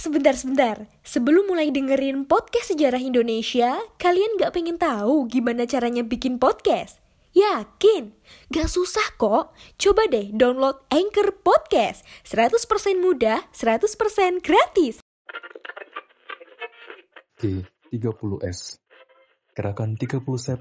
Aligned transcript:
sebentar-sebentar. 0.00 0.88
Sebelum 1.04 1.52
mulai 1.52 1.68
dengerin 1.68 2.24
podcast 2.24 2.72
sejarah 2.72 2.98
Indonesia, 2.98 3.76
kalian 4.00 4.40
gak 4.40 4.56
pengen 4.56 4.80
tahu 4.80 5.28
gimana 5.28 5.68
caranya 5.68 6.00
bikin 6.00 6.40
podcast? 6.40 7.04
Yakin? 7.36 8.16
Gak 8.50 8.66
susah 8.66 9.14
kok. 9.14 9.54
Coba 9.78 10.02
deh 10.10 10.34
download 10.34 10.82
Anchor 10.90 11.30
Podcast. 11.44 12.02
100% 12.26 12.98
mudah, 12.98 13.46
100% 13.54 14.42
gratis. 14.42 14.98
G30S 17.40 18.80
Gerakan 19.56 19.96
30 19.96 20.20
Sep 20.36 20.60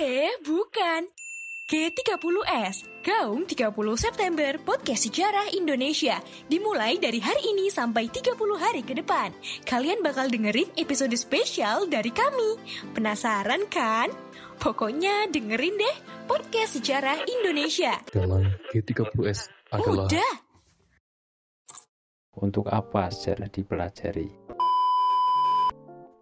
Eh, 0.00 0.32
bukan. 0.42 1.23
G30S, 1.64 2.84
Gaung 3.00 3.48
30 3.48 3.72
September 3.96 4.52
Podcast 4.60 5.08
Sejarah 5.08 5.48
Indonesia. 5.56 6.20
Dimulai 6.44 7.00
dari 7.00 7.16
hari 7.24 7.40
ini 7.40 7.72
sampai 7.72 8.12
30 8.12 8.36
hari 8.60 8.84
ke 8.84 8.92
depan. 8.92 9.32
Kalian 9.64 10.04
bakal 10.04 10.28
dengerin 10.28 10.68
episode 10.76 11.16
spesial 11.16 11.88
dari 11.88 12.12
kami. 12.12 12.60
Penasaran 12.92 13.64
kan? 13.72 14.12
Pokoknya 14.60 15.24
dengerin 15.32 15.80
deh 15.80 15.96
Podcast 16.28 16.76
Sejarah 16.76 17.16
Indonesia. 17.24 17.96
Dalam 18.12 18.44
G30S 18.68 19.48
adalah 19.72 20.04
Udah, 20.04 20.32
Untuk 22.44 22.68
apa 22.68 23.08
sejarah 23.08 23.48
dipelajari? 23.48 24.43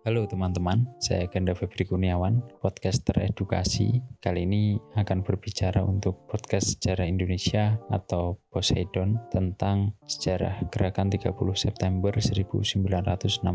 Halo 0.03 0.27
teman-teman, 0.27 0.83
saya 0.99 1.31
Ganda 1.31 1.55
Febri 1.55 1.87
Kurniawan, 1.87 2.43
podcaster 2.59 3.23
edukasi. 3.23 4.03
Kali 4.19 4.51
ini 4.51 4.75
akan 4.99 5.23
berbicara 5.23 5.79
untuk 5.87 6.27
podcast 6.27 6.75
sejarah 6.75 7.07
Indonesia 7.07 7.79
atau 7.87 8.35
Poseidon 8.51 9.15
tentang 9.31 9.95
sejarah 10.03 10.67
gerakan 10.75 11.07
30 11.07 11.31
September 11.55 12.11
1965 12.19 13.47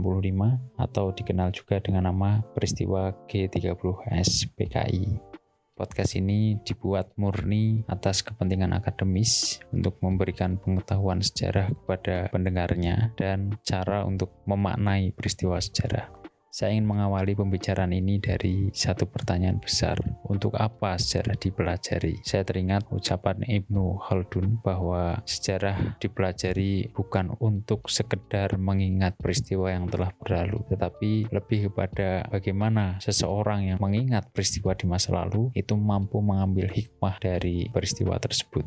atau 0.79 1.05
dikenal 1.11 1.52
juga 1.52 1.83
dengan 1.83 2.16
nama 2.16 2.39
peristiwa 2.55 3.11
G30S 3.27 4.47
PKI. 4.55 5.35
Podcast 5.77 6.17
ini 6.17 6.57
dibuat 6.66 7.13
murni 7.22 7.85
atas 7.85 8.25
kepentingan 8.25 8.73
akademis 8.73 9.61
untuk 9.69 10.02
memberikan 10.02 10.57
pengetahuan 10.57 11.22
sejarah 11.22 11.69
kepada 11.69 12.33
pendengarnya 12.33 13.13
dan 13.13 13.53
cara 13.61 14.02
untuk 14.02 14.33
memaknai 14.50 15.13
peristiwa 15.13 15.61
sejarah. 15.61 16.16
Saya 16.58 16.73
ingin 16.73 16.89
mengawali 16.89 17.38
pembicaraan 17.38 17.94
ini 17.94 18.17
dari 18.17 18.73
satu 18.73 19.05
pertanyaan 19.05 19.61
besar. 19.61 19.94
Untuk 20.25 20.58
apa 20.58 20.97
sejarah 20.97 21.38
dipelajari? 21.38 22.17
Saya 22.25 22.41
teringat 22.41 22.89
ucapan 22.89 23.45
Ibnu 23.45 24.02
Khaldun 24.02 24.58
bahwa 24.66 25.22
sejarah 25.22 26.02
dipelajari 26.02 26.89
bukan 26.97 27.38
untuk 27.38 27.85
sekedar 27.94 28.58
mengingat 28.58 29.13
peristiwa 29.22 29.69
yang 29.69 29.85
telah 29.85 30.09
berlalu, 30.17 30.66
tetapi 30.73 31.30
lebih 31.30 31.69
kepada 31.69 32.25
bagaimana 32.25 32.97
seseorang 33.05 33.69
yang 33.69 33.78
mengingat 33.78 34.25
peristiwa 34.33 34.73
di 34.73 34.89
masa 34.89 35.13
lalu 35.13 35.53
itu 35.53 35.78
mampu 35.78 36.25
mengambil 36.25 36.73
hikmah 36.73 37.22
dari 37.22 37.69
peristiwa 37.69 38.17
tersebut. 38.17 38.66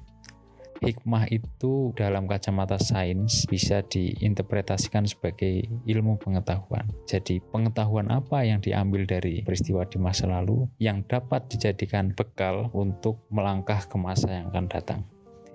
Hikmah 0.81 1.29
itu 1.29 1.93
dalam 1.93 2.25
kacamata 2.25 2.81
sains 2.81 3.45
bisa 3.45 3.85
diinterpretasikan 3.85 5.05
sebagai 5.05 5.69
ilmu 5.85 6.17
pengetahuan. 6.17 6.89
Jadi 7.05 7.45
pengetahuan 7.53 8.09
apa 8.09 8.49
yang 8.49 8.65
diambil 8.65 9.05
dari 9.05 9.45
peristiwa 9.45 9.85
di 9.85 10.01
masa 10.01 10.25
lalu 10.25 10.65
yang 10.81 11.05
dapat 11.05 11.53
dijadikan 11.53 12.17
bekal 12.17 12.73
untuk 12.73 13.29
melangkah 13.29 13.85
ke 13.85 13.97
masa 14.01 14.41
yang 14.41 14.49
akan 14.49 14.67
datang 14.73 15.01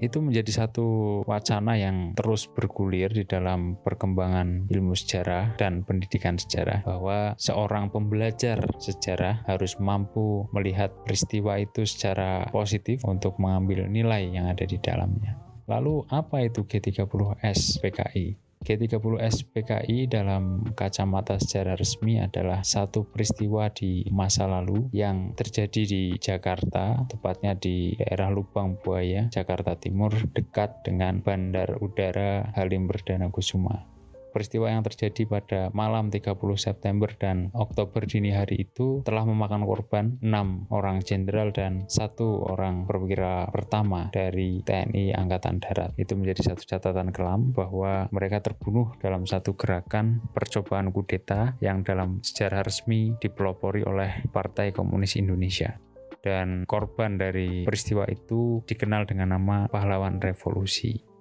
itu 0.03 0.19
menjadi 0.19 0.65
satu 0.65 1.21
wacana 1.23 1.79
yang 1.79 2.11
terus 2.17 2.51
bergulir 2.51 3.11
di 3.11 3.23
dalam 3.23 3.79
perkembangan 3.79 4.67
ilmu 4.67 4.93
sejarah 4.93 5.55
dan 5.55 5.88
pendidikan 5.88 6.35
sejarah 6.35 6.83
bahwa 6.83 7.33
seorang 7.39 7.88
pembelajar 7.91 8.59
sejarah 8.79 9.47
harus 9.47 9.79
mampu 9.79 10.47
melihat 10.51 10.91
peristiwa 11.07 11.55
itu 11.59 11.88
secara 11.88 12.47
positif 12.51 13.03
untuk 13.07 13.39
mengambil 13.39 13.88
nilai 13.88 14.28
yang 14.28 14.51
ada 14.51 14.67
di 14.67 14.75
dalamnya. 14.79 15.39
Lalu 15.66 16.05
apa 16.13 16.45
itu 16.45 16.61
G30S 16.61 17.81
PKI? 17.81 18.44
G30S 18.66 19.46
PKI 19.53 20.09
dalam 20.09 20.74
kacamata 20.74 21.38
sejarah 21.38 21.78
resmi 21.78 22.18
adalah 22.18 22.66
satu 22.66 23.06
peristiwa 23.06 23.70
di 23.70 24.02
masa 24.09 24.50
lalu 24.50 24.90
yang 24.90 25.38
terjadi 25.38 25.81
di 25.86 26.03
Jakarta, 26.18 27.06
tepatnya 27.06 27.53
di 27.53 27.94
daerah 27.94 28.34
Lubang 28.34 28.81
Buaya, 28.81 29.30
Jakarta 29.30 29.78
Timur, 29.78 30.18
dekat 30.34 30.81
dengan 30.81 31.22
Bandar 31.22 31.78
Udara 31.78 32.52
Halim 32.58 32.90
Perdana 32.90 33.30
Kusuma 33.30 33.94
peristiwa 34.35 34.68
yang 34.68 34.84
terjadi 34.84 35.23
pada 35.23 35.72
malam 35.72 36.12
30 36.12 36.35
September 36.59 37.07
dan 37.16 37.56
Oktober 37.56 38.03
dini 38.03 38.35
hari 38.35 38.68
itu 38.68 39.00
telah 39.07 39.23
memakan 39.23 39.63
korban 39.63 40.19
6 40.19 40.75
orang 40.75 41.00
jenderal 41.00 41.56
dan 41.56 41.88
satu 41.88 42.44
orang 42.44 42.84
perwira 42.84 43.47
pertama 43.47 44.12
dari 44.12 44.59
TNI 44.59 45.16
Angkatan 45.16 45.63
Darat. 45.63 45.96
Itu 45.96 46.19
menjadi 46.19 46.51
satu 46.51 46.68
catatan 46.68 47.16
kelam 47.16 47.56
bahwa 47.56 48.12
mereka 48.12 48.44
terbunuh 48.44 49.00
dalam 49.00 49.23
satu 49.23 49.56
gerakan 49.56 50.19
percobaan 50.35 50.91
kudeta 50.91 51.56
yang 51.63 51.88
dalam 51.88 52.19
sejarah 52.19 52.67
resmi 52.67 53.16
dipelopori 53.16 53.88
oleh 53.88 54.28
Partai 54.28 54.75
Komunis 54.75 55.16
Indonesia 55.16 55.79
dan 56.25 56.66
korban 56.66 57.22
dari 57.22 57.63
peristiwa 57.69 58.09
itu 58.09 58.66
dikenal 58.66 59.06
dengan 59.06 59.38
nama 59.38 59.69
pahlawan 59.69 60.17
revolusi. 60.17 61.15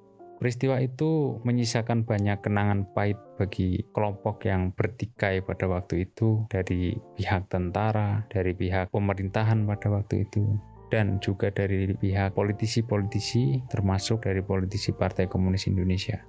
Peristiwa 0.44 0.77
itu 0.77 1.41
menyisakan 1.41 2.05
banyak 2.05 2.44
kenangan 2.44 2.84
pahit 2.93 3.16
bagi 3.41 3.81
kelompok 3.97 4.44
yang 4.44 4.77
bertikai 4.77 5.41
pada 5.41 5.65
waktu 5.65 6.05
itu 6.05 6.44
dari 6.53 6.93
pihak 7.16 7.49
tentara, 7.49 8.28
dari 8.28 8.53
pihak 8.53 8.93
pemerintahan 8.93 9.65
pada 9.65 9.88
waktu 9.88 10.28
itu, 10.28 10.44
dan 10.93 11.16
juga 11.25 11.49
dari 11.49 11.97
pihak 11.97 12.37
politisi-politisi 12.37 13.72
termasuk 13.72 14.28
dari 14.28 14.44
politisi 14.44 14.93
Partai 14.93 15.32
Komunis 15.32 15.65
Indonesia 15.65 16.21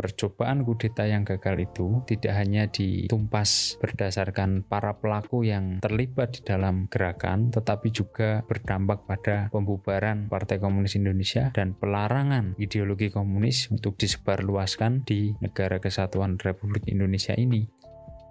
percobaan 0.00 0.64
kudeta 0.64 1.04
yang 1.04 1.28
gagal 1.28 1.68
itu 1.68 2.00
tidak 2.08 2.32
hanya 2.40 2.64
ditumpas 2.72 3.76
berdasarkan 3.84 4.64
para 4.64 4.96
pelaku 4.96 5.44
yang 5.44 5.76
terlibat 5.84 6.32
di 6.32 6.40
dalam 6.40 6.88
gerakan, 6.88 7.52
tetapi 7.52 7.92
juga 7.92 8.40
berdampak 8.48 9.04
pada 9.04 9.52
pembubaran 9.52 10.32
Partai 10.32 10.56
Komunis 10.56 10.96
Indonesia 10.96 11.52
dan 11.52 11.76
pelarangan 11.76 12.56
ideologi 12.56 13.12
komunis 13.12 13.68
untuk 13.68 14.00
disebarluaskan 14.00 15.04
di 15.04 15.36
negara 15.44 15.76
kesatuan 15.76 16.40
Republik 16.40 16.88
Indonesia 16.88 17.36
ini. 17.36 17.68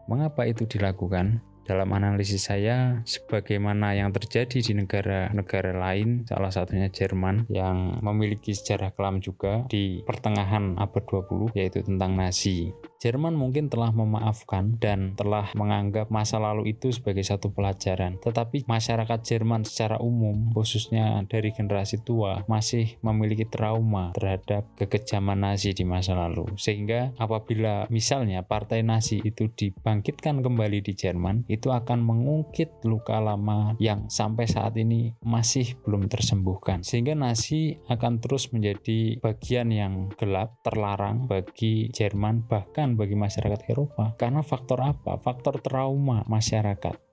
Mengapa 0.10 0.50
itu 0.50 0.66
dilakukan? 0.66 1.46
Dalam 1.70 1.94
analisis 1.94 2.50
saya 2.50 3.06
sebagaimana 3.06 3.94
yang 3.94 4.10
terjadi 4.10 4.58
di 4.58 4.74
negara-negara 4.74 5.78
lain 5.78 6.26
salah 6.26 6.50
satunya 6.50 6.90
Jerman 6.90 7.46
yang 7.46 8.02
memiliki 8.02 8.58
sejarah 8.58 8.90
kelam 8.98 9.22
juga 9.22 9.70
di 9.70 10.02
pertengahan 10.02 10.74
abad 10.82 11.06
20 11.06 11.54
yaitu 11.54 11.86
tentang 11.86 12.18
Nazi 12.18 12.74
Jerman 13.00 13.32
mungkin 13.32 13.72
telah 13.72 13.96
memaafkan 13.96 14.76
dan 14.76 15.16
telah 15.16 15.56
menganggap 15.56 16.12
masa 16.12 16.36
lalu 16.36 16.76
itu 16.76 16.92
sebagai 16.92 17.24
satu 17.24 17.48
pelajaran. 17.56 18.20
Tetapi 18.20 18.68
masyarakat 18.68 19.20
Jerman 19.24 19.64
secara 19.64 20.04
umum, 20.04 20.52
khususnya 20.52 21.24
dari 21.32 21.56
generasi 21.56 22.04
tua, 22.04 22.44
masih 22.52 23.00
memiliki 23.00 23.48
trauma 23.48 24.12
terhadap 24.12 24.68
kekejaman 24.76 25.40
Nazi 25.40 25.72
di 25.72 25.88
masa 25.88 26.12
lalu. 26.12 26.52
Sehingga 26.60 27.16
apabila 27.16 27.88
misalnya 27.88 28.44
partai 28.44 28.84
Nazi 28.84 29.24
itu 29.24 29.48
dibangkitkan 29.48 30.44
kembali 30.44 30.84
di 30.84 30.92
Jerman, 30.92 31.48
itu 31.48 31.72
akan 31.72 32.04
mengungkit 32.04 32.84
luka 32.84 33.24
lama 33.24 33.80
yang 33.80 34.12
sampai 34.12 34.44
saat 34.44 34.76
ini 34.76 35.16
masih 35.24 35.80
belum 35.88 36.12
tersembuhkan. 36.12 36.84
Sehingga 36.84 37.16
Nazi 37.16 37.80
akan 37.88 38.20
terus 38.20 38.52
menjadi 38.52 39.24
bagian 39.24 39.72
yang 39.72 40.12
gelap, 40.20 40.60
terlarang 40.68 41.32
bagi 41.32 41.88
Jerman 41.96 42.44
bahkan 42.44 42.89
bagi 42.96 43.18
masyarakat 43.18 43.68
Eropa. 43.68 44.16
Karena 44.16 44.42
faktor 44.42 44.82
apa? 44.82 45.20
Faktor 45.20 45.60
trauma 45.62 46.24
masyarakat. 46.26 47.10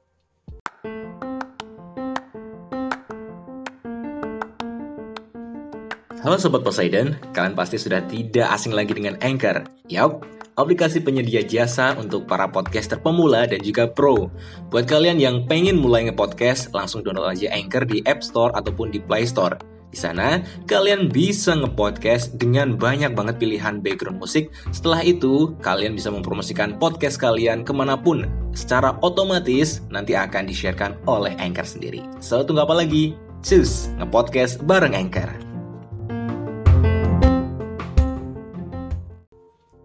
Halo 6.26 6.42
Sobat 6.42 6.66
Poseidon, 6.66 7.14
kalian 7.30 7.54
pasti 7.54 7.78
sudah 7.78 8.02
tidak 8.02 8.50
asing 8.50 8.74
lagi 8.74 8.90
dengan 8.90 9.14
Anchor. 9.22 9.62
Yap, 9.86 10.26
aplikasi 10.58 11.04
penyedia 11.04 11.44
jasa 11.46 11.94
untuk 11.94 12.26
para 12.26 12.50
podcaster 12.50 12.98
pemula 12.98 13.46
dan 13.46 13.62
juga 13.62 13.86
pro. 13.86 14.32
Buat 14.72 14.90
kalian 14.90 15.22
yang 15.22 15.36
pengen 15.46 15.78
mulai 15.78 16.08
nge-podcast, 16.10 16.74
langsung 16.74 17.06
download 17.06 17.30
aja 17.30 17.54
Anchor 17.54 17.86
di 17.86 18.02
App 18.02 18.26
Store 18.26 18.50
ataupun 18.58 18.90
di 18.90 18.98
Play 18.98 19.22
Store. 19.22 19.75
Di 19.90 19.98
sana, 19.98 20.42
kalian 20.66 21.08
bisa 21.08 21.54
nge-podcast 21.54 22.36
dengan 22.36 22.74
banyak 22.74 23.14
banget 23.14 23.38
pilihan 23.38 23.80
background 23.80 24.18
musik. 24.20 24.50
Setelah 24.74 25.00
itu, 25.06 25.54
kalian 25.62 25.94
bisa 25.94 26.10
mempromosikan 26.10 26.76
podcast 26.76 27.16
kalian 27.22 27.62
ke 27.62 27.72
mana 27.72 27.94
pun. 27.96 28.26
Secara 28.52 28.98
otomatis, 29.00 29.80
nanti 29.88 30.18
akan 30.18 30.50
di-sharekan 30.50 30.98
oleh 31.06 31.32
Anchor 31.38 31.64
sendiri. 31.64 32.02
So, 32.18 32.42
tunggu 32.42 32.66
apa 32.66 32.74
lagi? 32.76 33.14
Cus, 33.46 33.88
nge-podcast 34.02 34.66
bareng 34.66 34.98
Anchor. 34.98 35.45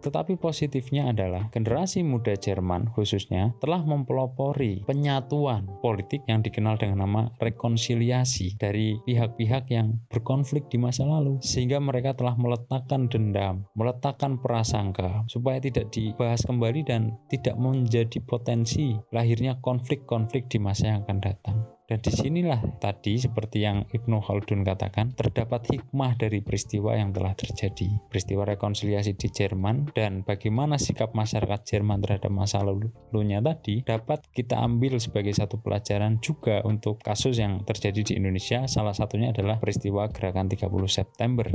Tetapi 0.01 0.35
positifnya 0.41 1.13
adalah 1.13 1.47
generasi 1.53 2.01
muda 2.01 2.33
Jerman 2.33 2.89
khususnya 2.91 3.53
telah 3.61 3.85
mempelopori 3.85 4.83
penyatuan 4.83 5.69
politik 5.79 6.25
yang 6.25 6.41
dikenal 6.41 6.81
dengan 6.81 7.05
nama 7.05 7.29
rekonsiliasi 7.37 8.57
dari 8.57 8.97
pihak-pihak 9.05 9.69
yang 9.69 10.01
berkonflik 10.09 10.67
di 10.67 10.81
masa 10.81 11.05
lalu 11.05 11.37
sehingga 11.45 11.77
mereka 11.77 12.17
telah 12.17 12.33
meletakkan 12.35 13.07
dendam, 13.07 13.63
meletakkan 13.77 14.41
prasangka 14.41 15.23
supaya 15.29 15.61
tidak 15.61 15.93
dibahas 15.93 16.41
kembali 16.43 16.81
dan 16.83 17.15
tidak 17.29 17.55
menjadi 17.61 18.17
potensi 18.25 18.97
lahirnya 19.13 19.61
konflik-konflik 19.61 20.49
di 20.49 20.57
masa 20.57 20.97
yang 20.97 21.05
akan 21.05 21.19
datang. 21.21 21.70
Dan 21.91 21.99
di 21.99 22.07
sinilah 22.07 22.79
tadi 22.79 23.19
seperti 23.19 23.67
yang 23.67 23.83
Ibnu 23.83 24.23
Khaldun 24.23 24.63
katakan 24.63 25.11
terdapat 25.11 25.75
hikmah 25.75 26.15
dari 26.15 26.39
peristiwa 26.39 26.95
yang 26.95 27.11
telah 27.11 27.35
terjadi. 27.35 27.91
Peristiwa 28.07 28.47
rekonsiliasi 28.47 29.19
di 29.19 29.27
Jerman 29.27 29.91
dan 29.91 30.23
bagaimana 30.23 30.79
sikap 30.79 31.11
masyarakat 31.11 31.67
Jerman 31.67 31.99
terhadap 31.99 32.31
masa 32.31 32.63
lalunya 32.63 33.43
tadi 33.43 33.83
dapat 33.83 34.23
kita 34.31 34.63
ambil 34.63 35.03
sebagai 35.03 35.35
satu 35.35 35.59
pelajaran 35.59 36.23
juga 36.23 36.63
untuk 36.63 37.03
kasus 37.03 37.35
yang 37.43 37.59
terjadi 37.67 38.07
di 38.07 38.13
Indonesia. 38.15 38.63
Salah 38.71 38.95
satunya 38.95 39.35
adalah 39.35 39.59
peristiwa 39.59 40.07
gerakan 40.07 40.47
30 40.47 40.71
September 40.87 41.51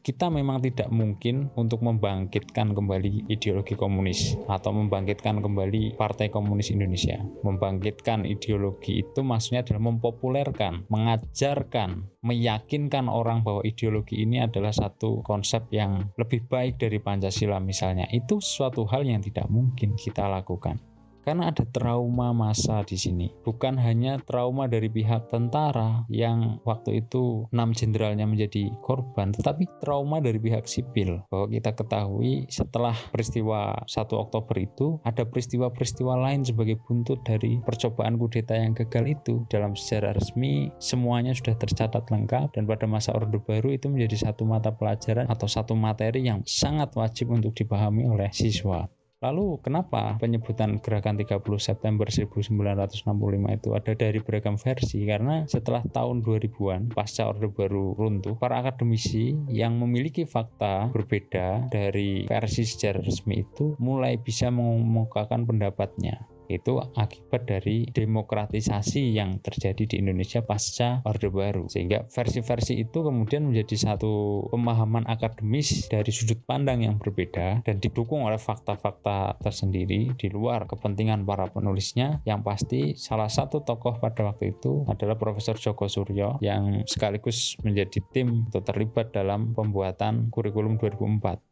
kita 0.00 0.32
memang 0.32 0.64
tidak 0.64 0.88
mungkin 0.88 1.52
untuk 1.60 1.84
membangkitkan 1.84 2.72
kembali 2.72 3.28
ideologi 3.28 3.76
komunis 3.76 4.32
atau 4.48 4.72
membangkitkan 4.72 5.44
kembali 5.44 6.00
Partai 6.00 6.32
Komunis 6.32 6.72
Indonesia. 6.72 7.20
Membangkitkan 7.44 8.24
ideologi 8.24 9.04
itu 9.04 9.20
maksudnya 9.20 9.60
adalah 9.60 9.92
mempopulerkan, 9.92 10.88
mengajarkan, 10.88 12.08
meyakinkan 12.24 13.12
orang 13.12 13.44
bahwa 13.44 13.60
ideologi 13.60 14.24
ini 14.24 14.40
adalah 14.40 14.72
satu 14.72 15.20
konsep 15.20 15.68
yang 15.68 16.08
lebih 16.16 16.48
baik 16.48 16.80
dari 16.80 16.96
Pancasila 16.96 17.60
misalnya. 17.60 18.08
Itu 18.08 18.40
suatu 18.40 18.88
hal 18.88 19.04
yang 19.04 19.20
tidak 19.20 19.52
mungkin 19.52 20.00
kita 20.00 20.24
lakukan. 20.24 20.89
Karena 21.20 21.52
ada 21.52 21.64
trauma 21.68 22.32
masa 22.32 22.80
di 22.82 22.96
sini. 22.96 23.28
Bukan 23.44 23.76
hanya 23.76 24.16
trauma 24.24 24.66
dari 24.66 24.88
pihak 24.88 25.28
tentara 25.28 26.08
yang 26.08 26.58
waktu 26.64 27.04
itu 27.04 27.46
enam 27.52 27.76
jenderalnya 27.76 28.24
menjadi 28.24 28.72
korban, 28.80 29.30
tetapi 29.36 29.68
trauma 29.84 30.18
dari 30.18 30.40
pihak 30.40 30.64
sipil. 30.64 31.22
Bahwa 31.28 31.46
kita 31.52 31.76
ketahui 31.76 32.48
setelah 32.48 32.96
peristiwa 33.12 33.84
1 33.84 34.16
Oktober 34.16 34.56
itu 34.56 34.98
ada 35.04 35.28
peristiwa-peristiwa 35.28 36.16
lain 36.16 36.42
sebagai 36.42 36.80
buntut 36.80 37.20
dari 37.22 37.60
percobaan 37.60 38.16
kudeta 38.16 38.56
yang 38.56 38.72
gagal 38.72 39.04
itu. 39.20 39.34
Dalam 39.52 39.76
sejarah 39.76 40.16
resmi 40.16 40.72
semuanya 40.80 41.36
sudah 41.36 41.56
tercatat 41.56 42.08
lengkap 42.08 42.56
dan 42.56 42.64
pada 42.64 42.88
masa 42.88 43.12
Orde 43.12 43.38
Baru 43.40 43.70
itu 43.72 43.92
menjadi 43.92 44.30
satu 44.30 44.48
mata 44.48 44.72
pelajaran 44.72 45.28
atau 45.28 45.46
satu 45.46 45.76
materi 45.76 46.24
yang 46.24 46.40
sangat 46.48 46.96
wajib 46.96 47.32
untuk 47.32 47.52
dipahami 47.52 48.08
oleh 48.08 48.32
siswa. 48.32 48.88
Lalu 49.20 49.60
kenapa 49.60 50.16
penyebutan 50.16 50.80
gerakan 50.80 51.20
30 51.20 51.44
September 51.60 52.08
1965 52.08 53.04
itu 53.52 53.68
ada 53.76 53.92
dari 53.92 54.16
beragam 54.24 54.56
versi? 54.56 55.04
Karena 55.04 55.44
setelah 55.44 55.84
tahun 55.84 56.24
2000-an 56.24 56.88
pasca 56.88 57.28
Orde 57.28 57.52
Baru 57.52 57.92
runtuh, 58.00 58.40
para 58.40 58.64
akademisi 58.64 59.36
yang 59.52 59.76
memiliki 59.76 60.24
fakta 60.24 60.88
berbeda 60.88 61.68
dari 61.68 62.24
versi 62.24 62.64
sejarah 62.64 63.04
resmi 63.04 63.44
itu 63.44 63.76
mulai 63.76 64.16
bisa 64.16 64.48
mengemukakan 64.48 65.44
pendapatnya 65.44 66.24
itu 66.50 66.82
akibat 66.98 67.46
dari 67.46 67.86
demokratisasi 67.86 69.14
yang 69.14 69.38
terjadi 69.38 69.86
di 69.86 69.96
Indonesia 70.02 70.42
pasca 70.42 71.00
Orde 71.06 71.30
Baru. 71.30 71.70
Sehingga 71.70 72.06
versi-versi 72.10 72.82
itu 72.82 73.06
kemudian 73.06 73.46
menjadi 73.46 73.94
satu 73.94 74.46
pemahaman 74.50 75.06
akademis 75.06 75.86
dari 75.86 76.10
sudut 76.10 76.42
pandang 76.44 76.82
yang 76.82 76.98
berbeda 76.98 77.62
dan 77.62 77.76
didukung 77.78 78.26
oleh 78.26 78.38
fakta-fakta 78.38 79.38
tersendiri 79.38 80.14
di 80.18 80.28
luar 80.28 80.66
kepentingan 80.66 81.22
para 81.22 81.46
penulisnya. 81.50 82.22
Yang 82.26 82.40
pasti 82.42 82.80
salah 82.98 83.30
satu 83.30 83.62
tokoh 83.62 84.02
pada 84.02 84.26
waktu 84.26 84.56
itu 84.56 84.84
adalah 84.90 85.14
Profesor 85.16 85.54
Joko 85.56 85.86
Suryo 85.86 86.42
yang 86.42 86.82
sekaligus 86.86 87.54
menjadi 87.62 88.02
tim 88.10 88.48
atau 88.50 88.62
terlibat 88.64 89.12
dalam 89.14 89.52
pembuatan 89.54 90.32
kurikulum 90.32 90.78
2004 90.80 91.49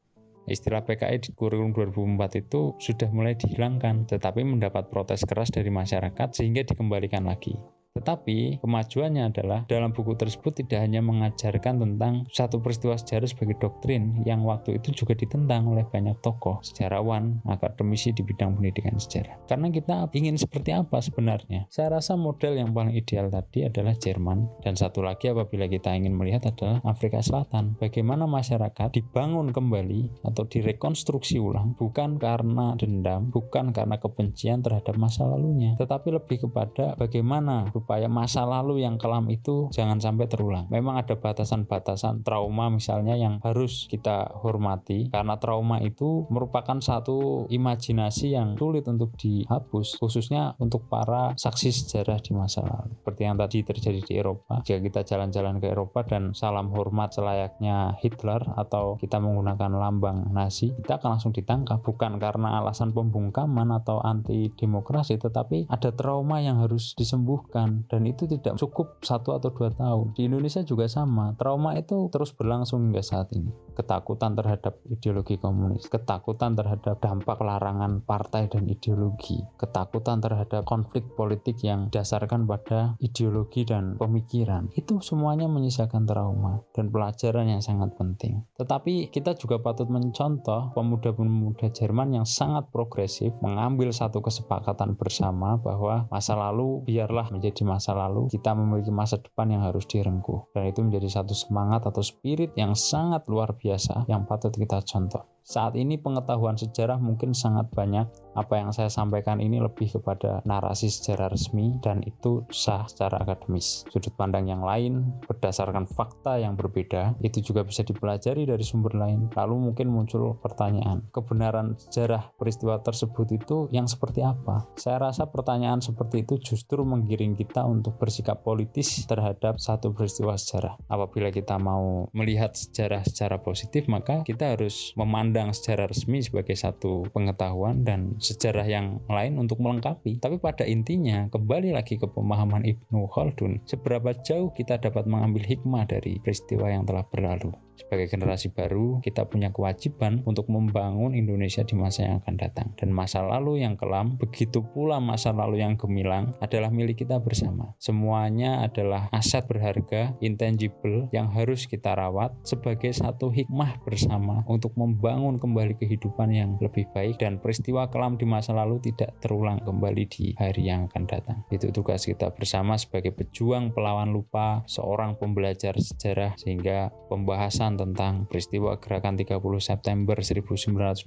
Istilah 0.49 0.81
PKI 0.89 1.21
di 1.21 1.31
kurikulum 1.37 1.77
2004 1.77 2.41
itu 2.41 2.73
sudah 2.81 3.12
mulai 3.12 3.37
dihilangkan, 3.37 4.09
tetapi 4.09 4.41
mendapat 4.49 4.89
protes 4.89 5.29
keras 5.29 5.53
dari 5.53 5.69
masyarakat 5.69 6.33
sehingga 6.33 6.65
dikembalikan 6.65 7.29
lagi. 7.29 7.77
Tetapi 7.99 8.62
kemajuannya 8.62 9.35
adalah 9.35 9.67
dalam 9.67 9.91
buku 9.91 10.15
tersebut 10.15 10.62
tidak 10.62 10.87
hanya 10.87 11.03
mengajarkan 11.03 11.83
tentang 11.83 12.31
satu 12.31 12.62
peristiwa 12.62 12.95
sejarah 12.95 13.27
sebagai 13.27 13.59
doktrin 13.59 14.23
yang 14.23 14.47
waktu 14.47 14.79
itu 14.79 14.95
juga 14.95 15.19
ditentang 15.19 15.67
oleh 15.67 15.83
banyak 15.83 16.15
tokoh, 16.23 16.62
sejarawan, 16.62 17.43
akademisi 17.50 18.15
di 18.15 18.23
bidang 18.23 18.55
pendidikan 18.55 18.95
sejarah. 18.95 19.35
Karena 19.50 19.69
kita 19.75 20.06
ingin 20.15 20.39
seperti 20.39 20.71
apa 20.71 21.03
sebenarnya? 21.03 21.67
Saya 21.67 21.99
rasa 21.99 22.15
model 22.15 22.55
yang 22.55 22.71
paling 22.71 22.95
ideal 22.95 23.27
tadi 23.29 23.67
adalah 23.67 23.99
Jerman 23.99 24.62
dan 24.62 24.79
satu 24.79 25.03
lagi 25.03 25.35
apabila 25.35 25.67
kita 25.67 25.91
ingin 25.97 26.15
melihat 26.15 26.47
adalah 26.55 26.79
Afrika 26.87 27.19
Selatan. 27.19 27.75
Bagaimana 27.83 28.31
masyarakat 28.31 28.95
dibangun 28.95 29.50
kembali 29.50 30.23
atau 30.23 30.47
direkonstruksi 30.47 31.43
ulang 31.43 31.75
bukan 31.75 32.21
karena 32.21 32.79
dendam, 32.79 33.33
bukan 33.33 33.75
karena 33.75 33.99
kebencian 33.99 34.62
terhadap 34.62 34.95
masa 35.00 35.27
lalunya, 35.27 35.75
tetapi 35.81 36.15
lebih 36.15 36.47
kepada 36.47 36.95
bagaimana 36.95 37.71
supaya 37.88 38.05
masa 38.05 38.44
lalu 38.44 38.85
yang 38.85 39.00
kelam 39.00 39.32
itu 39.32 39.73
jangan 39.73 39.96
sampai 39.96 40.29
terulang. 40.29 40.69
Memang 40.69 41.00
ada 41.00 41.17
batasan-batasan 41.17 42.20
trauma 42.20 42.69
misalnya 42.69 43.17
yang 43.17 43.40
harus 43.40 43.88
kita 43.88 44.29
hormati 44.44 45.08
karena 45.08 45.40
trauma 45.40 45.81
itu 45.81 46.29
merupakan 46.29 46.76
satu 46.85 47.49
imajinasi 47.49 48.37
yang 48.37 48.61
sulit 48.61 48.85
untuk 48.93 49.17
dihapus 49.17 49.96
khususnya 49.96 50.52
untuk 50.61 50.85
para 50.93 51.32
saksi 51.40 51.73
sejarah 51.73 52.20
di 52.20 52.37
masa 52.37 52.61
lalu. 52.61 52.93
Seperti 53.00 53.23
yang 53.25 53.40
tadi 53.40 53.58
terjadi 53.64 54.00
di 54.05 54.12
Eropa. 54.20 54.61
Jika 54.69 54.85
kita 54.85 55.00
jalan-jalan 55.08 55.56
ke 55.56 55.73
Eropa 55.73 56.05
dan 56.05 56.37
salam 56.37 56.69
hormat 56.76 57.17
selayaknya 57.17 57.96
Hitler 58.05 58.44
atau 58.52 59.00
kita 59.00 59.17
menggunakan 59.17 59.73
lambang 59.73 60.29
Nazi, 60.29 60.76
kita 60.76 61.00
akan 61.00 61.17
langsung 61.17 61.32
ditangkap 61.32 61.81
bukan 61.81 62.20
karena 62.20 62.61
alasan 62.61 62.93
pembungkaman 62.93 63.73
atau 63.73 64.05
anti 64.05 64.52
demokrasi 64.52 65.17
tetapi 65.17 65.73
ada 65.73 65.88
trauma 65.88 66.44
yang 66.44 66.61
harus 66.61 66.93
disembuhkan 66.93 67.77
dan 67.86 68.02
itu 68.08 68.26
tidak 68.26 68.58
cukup 68.58 68.98
satu 69.04 69.38
atau 69.38 69.54
dua 69.54 69.70
tahun. 69.70 70.19
Di 70.19 70.26
Indonesia 70.26 70.66
juga 70.66 70.90
sama. 70.90 71.38
Trauma 71.38 71.78
itu 71.78 72.10
terus 72.10 72.34
berlangsung 72.34 72.90
hingga 72.90 73.04
saat 73.04 73.30
ini. 73.36 73.54
Ketakutan 73.78 74.34
terhadap 74.34 74.82
ideologi 74.90 75.38
komunis, 75.38 75.86
ketakutan 75.86 76.58
terhadap 76.58 76.98
dampak 76.98 77.38
pelarangan 77.38 78.02
partai 78.02 78.50
dan 78.50 78.66
ideologi, 78.66 79.38
ketakutan 79.54 80.18
terhadap 80.18 80.66
konflik 80.66 81.06
politik 81.14 81.62
yang 81.62 81.87
dasarkan 81.94 82.49
pada 82.49 82.99
ideologi 82.99 83.62
dan 83.62 83.94
pemikiran. 83.94 84.66
Itu 84.75 84.99
semuanya 84.99 85.47
menyisakan 85.47 86.08
trauma 86.11 86.66
dan 86.75 86.90
pelajaran 86.90 87.47
yang 87.47 87.62
sangat 87.62 87.94
penting. 87.94 88.42
Tetapi 88.58 89.14
kita 89.14 89.38
juga 89.38 89.62
patut 89.62 89.87
mencontoh 89.87 90.75
pemuda-pemuda 90.75 91.70
Jerman 91.70 92.18
yang 92.18 92.26
sangat 92.26 92.70
progresif 92.75 93.35
mengambil 93.38 93.94
satu 93.94 94.18
kesepakatan 94.18 94.99
bersama 94.99 95.58
bahwa 95.58 96.11
masa 96.11 96.35
lalu 96.35 96.82
biarlah 96.82 97.30
menjadi 97.30 97.58
masa 97.62 97.95
lalu, 97.95 98.27
kita 98.29 98.53
memiliki 98.53 98.91
masa 98.91 99.17
depan 99.23 99.49
yang 99.49 99.62
harus 99.62 99.87
direngkuh. 99.87 100.50
Dan 100.53 100.69
itu 100.69 100.83
menjadi 100.83 101.23
satu 101.23 101.33
semangat 101.33 101.87
atau 101.87 102.03
spirit 102.03 102.53
yang 102.59 102.75
sangat 102.75 103.25
luar 103.31 103.55
biasa 103.55 104.05
yang 104.11 104.27
patut 104.27 104.50
kita 104.50 104.83
contoh. 104.83 105.38
Saat 105.49 105.81
ini 105.81 105.97
pengetahuan 105.97 106.61
sejarah 106.61 107.00
mungkin 107.00 107.33
sangat 107.33 107.73
banyak. 107.73 108.05
Apa 108.37 108.61
yang 108.61 108.69
saya 108.69 108.93
sampaikan 108.93 109.40
ini 109.40 109.57
lebih 109.57 109.88
kepada 109.97 110.45
narasi 110.45 110.93
sejarah 110.93 111.33
resmi 111.33 111.73
dan 111.81 112.05
itu 112.05 112.45
sah 112.52 112.85
secara 112.85 113.25
akademis. 113.25 113.88
Sudut 113.88 114.12
pandang 114.12 114.45
yang 114.45 114.61
lain 114.61 115.09
berdasarkan 115.25 115.88
fakta 115.88 116.37
yang 116.37 116.52
berbeda 116.52 117.17
itu 117.25 117.40
juga 117.40 117.64
bisa 117.64 117.81
dipelajari 117.81 118.45
dari 118.45 118.61
sumber 118.61 118.93
lain. 118.93 119.33
Lalu 119.33 119.73
mungkin 119.73 119.88
muncul 119.88 120.37
pertanyaan, 120.37 121.09
kebenaran 121.17 121.81
sejarah 121.81 122.28
peristiwa 122.37 122.85
tersebut 122.85 123.33
itu 123.33 123.73
yang 123.73 123.88
seperti 123.88 124.21
apa? 124.21 124.69
Saya 124.76 125.00
rasa 125.00 125.33
pertanyaan 125.33 125.81
seperti 125.81 126.28
itu 126.28 126.37
justru 126.45 126.85
menggiring 126.85 127.33
kita 127.33 127.64
untuk 127.64 127.97
bersikap 127.97 128.45
politis 128.45 129.09
terhadap 129.09 129.57
satu 129.57 129.97
peristiwa 129.97 130.37
sejarah. 130.37 130.76
Apabila 130.93 131.33
kita 131.33 131.57
mau 131.57 132.05
melihat 132.12 132.52
sejarah 132.52 133.00
secara 133.09 133.40
positif, 133.40 133.88
maka 133.88 134.21
kita 134.28 134.52
harus 134.52 134.93
memandang 134.93 135.38
dipandang 135.38 135.54
secara 135.54 135.87
resmi 135.87 136.18
sebagai 136.18 136.59
satu 136.59 137.07
pengetahuan 137.14 137.87
dan 137.87 138.18
sejarah 138.18 138.66
yang 138.66 138.99
lain 139.07 139.38
untuk 139.38 139.62
melengkapi. 139.62 140.18
Tapi 140.18 140.42
pada 140.42 140.66
intinya 140.66 141.30
kembali 141.30 141.78
lagi 141.78 141.95
ke 141.95 142.11
pemahaman 142.11 142.66
Ibnu 142.66 143.07
Khaldun, 143.07 143.62
seberapa 143.62 144.11
jauh 144.26 144.50
kita 144.50 144.83
dapat 144.83 145.07
mengambil 145.07 145.47
hikmah 145.47 145.87
dari 145.87 146.18
peristiwa 146.18 146.66
yang 146.66 146.83
telah 146.83 147.07
berlalu. 147.07 147.54
Sebagai 147.78 148.11
generasi 148.11 148.50
baru, 148.50 148.99
kita 148.99 149.30
punya 149.30 149.54
kewajiban 149.54 150.26
untuk 150.26 150.50
membangun 150.50 151.14
Indonesia 151.14 151.62
di 151.62 151.78
masa 151.78 152.11
yang 152.11 152.16
akan 152.18 152.35
datang. 152.35 152.68
Dan 152.75 152.90
masa 152.90 153.23
lalu 153.23 153.62
yang 153.62 153.78
kelam, 153.78 154.18
begitu 154.18 154.66
pula 154.66 154.99
masa 154.99 155.30
lalu 155.30 155.62
yang 155.62 155.78
gemilang 155.78 156.35
adalah 156.42 156.75
milik 156.75 157.06
kita 157.06 157.23
bersama. 157.23 157.78
Semuanya 157.78 158.66
adalah 158.66 159.06
aset 159.14 159.47
berharga, 159.47 160.18
intangible 160.18 161.06
yang 161.14 161.30
harus 161.30 161.70
kita 161.70 161.94
rawat 161.94 162.35
sebagai 162.42 162.90
satu 162.90 163.30
hikmah 163.30 163.78
bersama 163.87 164.42
untuk 164.50 164.75
membangun 164.75 165.38
kembali 165.38 165.78
kehidupan 165.78 166.35
yang 166.35 166.58
lebih 166.58 166.90
baik 166.90 167.23
dan 167.23 167.38
peristiwa 167.38 167.87
kelam 167.87 168.18
di 168.18 168.26
masa 168.26 168.56
lalu 168.56 168.82
tidak 168.82 169.14
terulang 169.23 169.62
kembali 169.62 170.04
di 170.11 170.35
hari 170.35 170.66
yang 170.66 170.90
akan 170.90 171.04
datang. 171.06 171.38
Itu 171.52 171.70
tugas 171.70 172.02
kita 172.08 172.35
bersama 172.35 172.75
sebagai 172.75 173.14
pejuang 173.14 173.70
pelawan 173.70 174.11
lupa, 174.11 174.66
seorang 174.66 175.14
pembelajar 175.20 175.76
sejarah 175.78 176.35
sehingga 176.40 176.90
pembahasan 177.12 177.67
tentang 177.75 178.30
peristiwa 178.30 178.78
gerakan 178.78 179.18
30 179.18 179.42
September 179.58 180.16
1965 180.22 181.04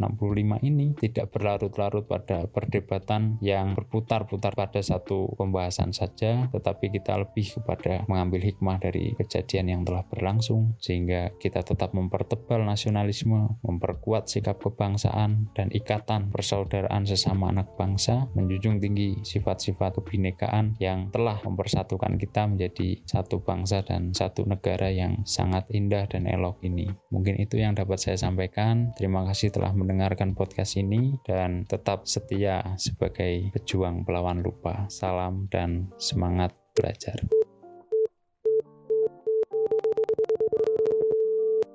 ini 0.67 0.93
tidak 0.99 1.31
berlarut-larut 1.31 2.05
pada 2.05 2.45
perdebatan 2.51 3.39
yang 3.39 3.73
berputar-putar 3.73 4.51
pada 4.53 4.83
satu 4.83 5.31
pembahasan 5.39 5.95
saja, 5.95 6.51
tetapi 6.51 6.91
kita 6.91 7.17
lebih 7.23 7.47
kepada 7.57 8.03
mengambil 8.11 8.43
hikmah 8.43 8.83
dari 8.83 9.15
kejadian 9.15 9.71
yang 9.71 9.81
telah 9.87 10.03
berlangsung, 10.05 10.75
sehingga 10.83 11.31
kita 11.39 11.63
tetap 11.63 11.95
mempertebal 11.95 12.61
nasionalisme, 12.67 13.57
memperkuat 13.63 14.27
sikap 14.27 14.59
kebangsaan 14.59 15.47
dan 15.55 15.71
ikatan 15.71 16.27
persaudaraan 16.29 17.07
sesama 17.07 17.49
anak 17.55 17.71
bangsa, 17.79 18.27
menjunjung 18.35 18.83
tinggi 18.83 19.23
sifat-sifat 19.23 20.01
kebinekaan 20.01 20.75
yang 20.83 21.13
telah 21.13 21.39
mempersatukan 21.45 22.19
kita 22.19 22.49
menjadi 22.49 22.99
satu 23.07 23.39
bangsa 23.39 23.85
dan 23.85 24.11
satu 24.11 24.43
negara 24.43 24.91
yang 24.91 25.23
sangat 25.23 25.63
indah 25.71 26.09
dan 26.09 26.27
elok 26.27 26.50
vlog 26.51 26.59
ini. 26.67 26.91
Mungkin 27.15 27.39
itu 27.39 27.55
yang 27.55 27.79
dapat 27.79 27.95
saya 27.95 28.19
sampaikan. 28.19 28.91
Terima 28.99 29.23
kasih 29.23 29.55
telah 29.55 29.71
mendengarkan 29.71 30.35
podcast 30.35 30.75
ini 30.75 31.15
dan 31.23 31.63
tetap 31.63 32.03
setia 32.03 32.75
sebagai 32.75 33.55
pejuang 33.55 34.03
pelawan 34.03 34.43
lupa. 34.43 34.83
Salam 34.91 35.47
dan 35.47 35.87
semangat 35.95 36.51
belajar. 36.75 37.15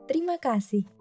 Terima 0.04 0.36
kasih. 0.36 0.95